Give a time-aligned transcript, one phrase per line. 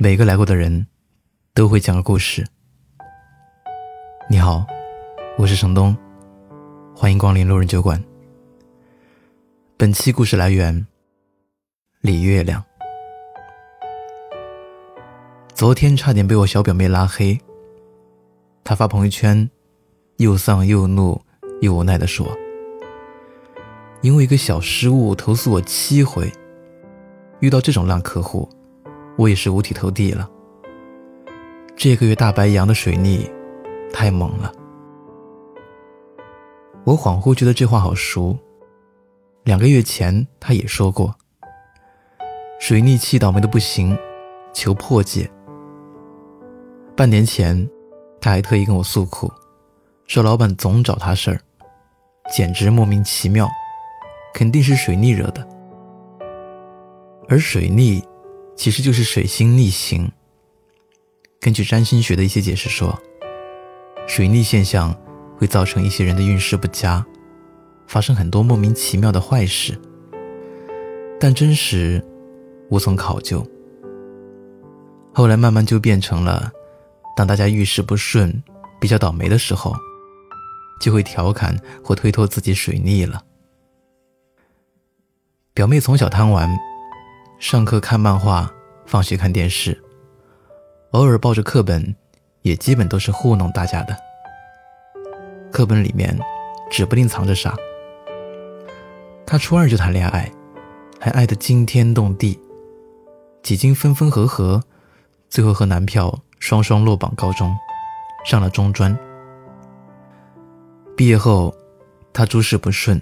[0.00, 0.86] 每个来过的人，
[1.54, 2.46] 都会讲个故事。
[4.30, 4.64] 你好，
[5.36, 5.96] 我是程东，
[6.94, 8.00] 欢迎光临路人酒馆。
[9.76, 10.86] 本期故事来源
[12.00, 12.64] 李月亮。
[15.52, 17.36] 昨天差点被我小表妹拉黑，
[18.62, 19.50] 她发朋友圈，
[20.18, 21.20] 又丧又怒
[21.60, 22.24] 又无奈的说
[24.02, 26.32] ：“因为一个小失误投诉我七回，
[27.40, 28.48] 遇到这种烂客户。”
[29.18, 30.30] 我也是五体投地了。
[31.76, 33.28] 这个月大白羊的水逆
[33.92, 34.52] 太猛了，
[36.84, 38.38] 我恍惚觉得这话好熟。
[39.42, 41.12] 两个月前他也说过，
[42.60, 43.98] 水逆气倒霉的不行，
[44.52, 45.28] 求破解。
[46.94, 47.68] 半年前
[48.20, 49.28] 他还特意跟我诉苦，
[50.06, 51.40] 说老板总找他事儿，
[52.30, 53.48] 简直莫名其妙，
[54.32, 55.44] 肯定是水逆惹的。
[57.28, 58.00] 而水逆。
[58.58, 60.10] 其实就是水星逆行。
[61.40, 62.98] 根据占星学的一些解释说，
[64.08, 64.92] 水逆现象
[65.36, 67.06] 会造成一些人的运势不佳，
[67.86, 69.80] 发生很多莫名其妙的坏事。
[71.20, 72.04] 但真实
[72.68, 73.46] 无从考究。
[75.14, 76.50] 后来慢慢就变成了，
[77.16, 78.42] 当大家遇事不顺、
[78.80, 79.72] 比较倒霉的时候，
[80.80, 83.22] 就会调侃或推脱自己水逆了。
[85.54, 86.50] 表妹从小贪玩。
[87.40, 88.52] 上课看漫画，
[88.88, 89.78] 放学看电视，
[90.92, 91.94] 偶尔抱着课本，
[92.40, 93.94] 也基本都是糊弄大家的。
[95.52, 96.18] 课本里面
[96.70, 97.54] 指不定藏着啥。
[99.26, 100.32] 她初二就谈恋爱，
[100.98, 102.40] 还爱得惊天动地，
[103.42, 104.64] 几经分分合合，
[105.28, 107.54] 最后和男票双双落榜高中，
[108.24, 108.98] 上了中专。
[110.96, 111.54] 毕业后，
[112.10, 112.98] 她诸事不顺，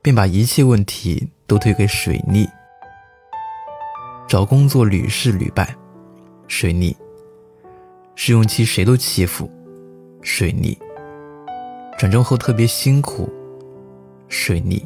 [0.00, 2.48] 便把一切问题都推给水逆。
[4.26, 5.74] 找工作屡试屡败，
[6.48, 6.92] 水逆；
[8.16, 9.48] 试用期谁都欺负，
[10.20, 10.76] 水逆；
[11.96, 13.28] 转正后特别辛苦，
[14.28, 14.84] 水逆；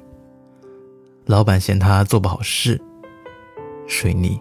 [1.25, 2.79] 老板嫌他做不好事，
[3.87, 4.39] 水逆。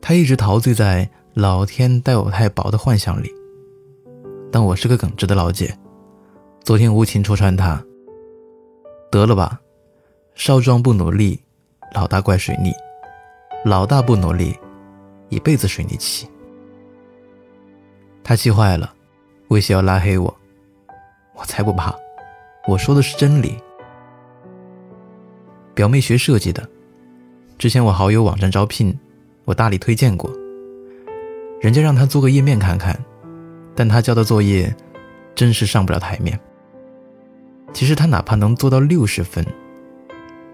[0.00, 3.30] 他一直陶醉在老天待我太薄的幻想里。
[4.50, 5.76] 但我是个耿直的老姐，
[6.62, 7.84] 昨天无情戳穿他。
[9.10, 9.60] 得了吧，
[10.34, 11.40] 少壮不努力，
[11.94, 12.72] 老大怪水逆。
[13.64, 14.54] 老大不努力，
[15.30, 16.28] 一辈子水逆期。
[18.22, 18.92] 他气坏了，
[19.48, 20.36] 威胁要拉黑我。
[21.34, 21.94] 我才不怕，
[22.68, 23.56] 我说的是真理。
[25.74, 26.68] 表妹学设计的，
[27.56, 28.94] 之前我好友网站招聘，
[29.46, 30.30] 我大力推荐过。
[31.58, 32.94] 人家让他做个页面看看，
[33.74, 34.76] 但他交的作业
[35.34, 36.38] 真是上不了台面。
[37.72, 39.42] 其实他哪怕能做到六十分，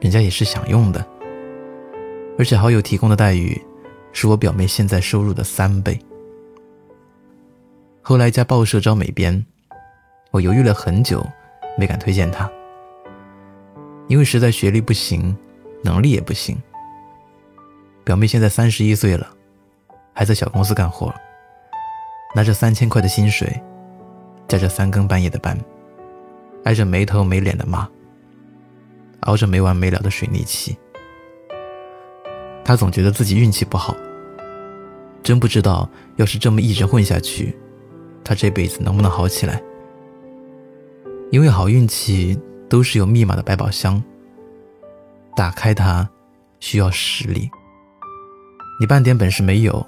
[0.01, 1.05] 人家也是想用的。
[2.41, 3.61] 而且好友提供的待遇，
[4.15, 6.01] 是我表妹现在收入的三倍。
[8.01, 9.45] 后来一家报社招美编，
[10.31, 11.23] 我犹豫了很久，
[11.77, 12.51] 没敢推荐她，
[14.09, 15.37] 因为实在学历不行，
[15.85, 16.57] 能力也不行。
[18.05, 19.29] 表妹现在三十一岁了，
[20.15, 21.15] 还在小公司干活，
[22.35, 23.55] 拿着三千块的薪水，
[24.49, 25.55] 加着三更半夜的班，
[26.65, 27.87] 挨着没头没脸的骂，
[29.25, 30.75] 熬着没完没了的水逆期。
[32.71, 33.97] 他总觉得自己运气不好，
[35.25, 37.53] 真不知道要是这么一直混下去，
[38.23, 39.61] 他这辈子能不能好起来？
[41.33, 42.39] 因为好运气
[42.69, 44.01] 都是有密码的百宝箱，
[45.35, 46.09] 打开它
[46.61, 47.51] 需要实力。
[48.79, 49.85] 你半点本事没有，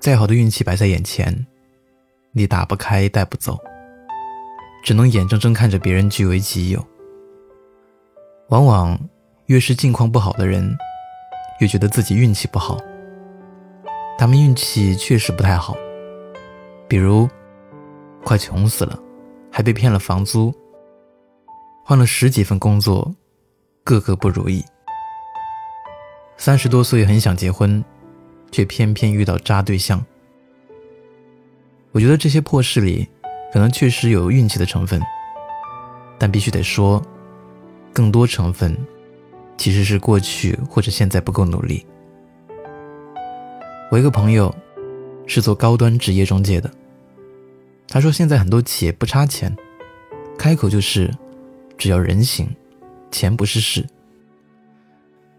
[0.00, 1.46] 再好的运气摆在眼前，
[2.32, 3.58] 你打不开带不走，
[4.82, 6.82] 只能眼睁睁看着别人据为己有。
[8.48, 8.98] 往往
[9.44, 10.74] 越是境况不好的人。
[11.60, 12.78] 又觉得自己运气不好，
[14.16, 15.76] 他们运气确实不太好。
[16.86, 17.28] 比如，
[18.24, 18.98] 快穷死了，
[19.50, 20.52] 还被骗了房租；
[21.84, 23.12] 换了十几份工作，
[23.82, 24.64] 个个不如意。
[26.36, 27.84] 三十多岁很想结婚，
[28.52, 30.04] 却偏偏遇到渣对象。
[31.90, 33.08] 我觉得这些破事里，
[33.52, 35.02] 可能确实有运气的成分，
[36.16, 37.02] 但必须得说，
[37.92, 38.78] 更多成分。
[39.58, 41.84] 其实是过去或者现在不够努力。
[43.90, 44.54] 我一个朋友
[45.26, 46.70] 是做高端职业中介的，
[47.88, 49.54] 他说现在很多企业不差钱，
[50.38, 51.12] 开口就是
[51.76, 52.48] 只要人行，
[53.10, 53.84] 钱不是事。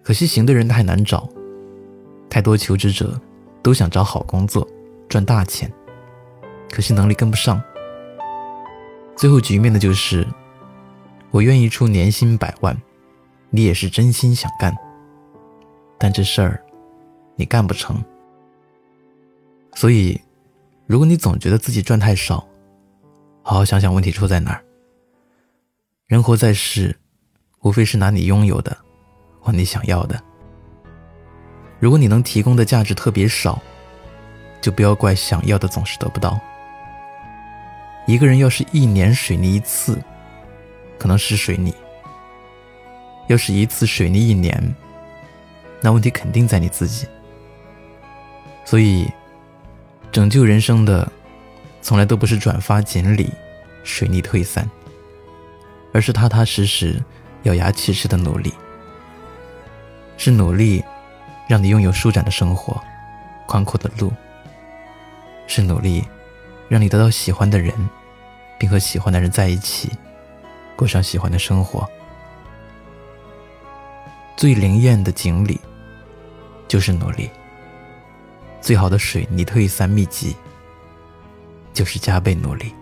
[0.04, 1.30] 可惜行的人太难找，
[2.30, 3.19] 太多求职者
[3.62, 4.68] 都想找好工作
[5.07, 5.71] 赚大钱，
[6.71, 7.62] 可惜能力跟不上。
[9.16, 10.25] 最后局面的就是
[11.30, 12.75] 我愿意出年薪百万。
[13.49, 14.75] 你也是真心想干，
[15.97, 16.63] 但这事儿
[17.35, 18.03] 你干不成，
[19.73, 20.19] 所以，
[20.85, 22.47] 如果你总觉得自己赚太少，
[23.41, 24.63] 好好想想问题出在哪儿。
[26.05, 26.95] 人活在世，
[27.61, 28.75] 无非是拿你拥有的
[29.39, 30.21] 换你想要的。
[31.79, 33.59] 如果你能提供的价值特别少，
[34.61, 36.39] 就不要怪想要的总是得不到。
[38.05, 40.01] 一个人要是一年水泥一次，
[40.97, 41.71] 可能是水泥；
[43.29, 44.75] 要是一次水逆一年，
[45.81, 47.07] 那问题肯定在你自己。
[48.65, 49.07] 所以，
[50.11, 51.07] 拯救人生的，
[51.79, 53.31] 从来都不是转发锦鲤、
[53.83, 54.67] 水逆退散，
[55.93, 56.99] 而是踏踏实实、
[57.43, 58.51] 咬牙切齿的努力。
[60.17, 60.83] 是努力，
[61.47, 62.81] 让你拥有舒展的生活、
[63.45, 64.11] 宽阔的路。
[65.45, 66.03] 是努力，
[66.67, 67.71] 让你得到喜欢的人，
[68.57, 69.91] 并和喜欢的人在一起，
[70.75, 71.87] 过上喜欢的生活。
[74.39, 75.59] 最灵验的锦鲤，
[76.65, 77.30] 就是努力。
[78.62, 80.33] 最好的水泥退散秘籍，
[81.74, 82.74] 就是加倍努力。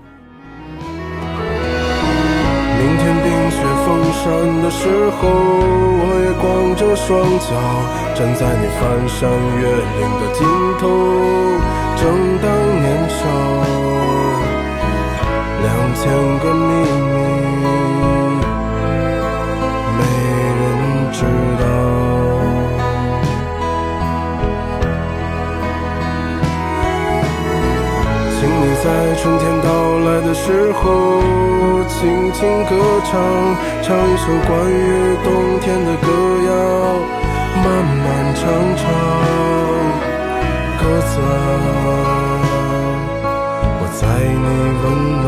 [2.78, 4.86] 明天冰雪封山的时
[5.18, 5.28] 候，
[5.98, 6.46] 我也光
[6.76, 7.50] 着双脚
[8.14, 9.28] 站在你翻山
[9.58, 9.66] 越
[9.98, 10.46] 岭的尽
[10.78, 10.86] 头。
[11.98, 12.06] 正
[12.38, 12.46] 当
[12.84, 13.26] 年少，
[15.64, 15.66] 两
[15.96, 16.06] 千
[16.38, 16.86] 个秘
[30.48, 30.80] 时候，
[31.90, 32.72] 轻轻歌
[33.04, 33.20] 唱，
[33.84, 36.08] 唱一首关于冬天的歌
[36.48, 36.50] 谣，
[37.58, 38.40] 漫漫长
[38.78, 38.82] 长。
[40.80, 41.28] 歌子啊，
[43.82, 44.48] 我在你
[44.80, 44.86] 温
[45.22, 45.28] 暖